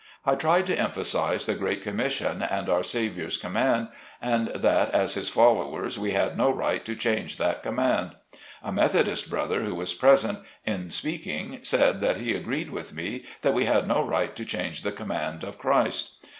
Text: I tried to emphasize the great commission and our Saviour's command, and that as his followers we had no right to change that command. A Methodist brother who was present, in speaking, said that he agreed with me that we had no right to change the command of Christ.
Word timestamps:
I 0.25 0.33
tried 0.33 0.65
to 0.65 0.73
emphasize 0.75 1.45
the 1.45 1.53
great 1.53 1.83
commission 1.83 2.41
and 2.41 2.67
our 2.67 2.81
Saviour's 2.81 3.37
command, 3.37 3.89
and 4.19 4.47
that 4.47 4.89
as 4.95 5.13
his 5.13 5.29
followers 5.29 5.99
we 5.99 6.09
had 6.13 6.35
no 6.35 6.49
right 6.49 6.83
to 6.85 6.95
change 6.95 7.37
that 7.37 7.61
command. 7.61 8.13
A 8.63 8.71
Methodist 8.71 9.29
brother 9.29 9.61
who 9.63 9.75
was 9.75 9.93
present, 9.93 10.39
in 10.65 10.89
speaking, 10.89 11.59
said 11.61 12.01
that 12.01 12.17
he 12.17 12.33
agreed 12.33 12.71
with 12.71 12.93
me 12.95 13.25
that 13.43 13.53
we 13.53 13.65
had 13.65 13.87
no 13.87 14.01
right 14.03 14.35
to 14.37 14.43
change 14.43 14.81
the 14.81 14.91
command 14.91 15.43
of 15.43 15.59
Christ. 15.59 16.15